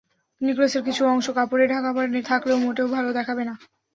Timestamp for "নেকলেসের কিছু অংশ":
0.41-1.27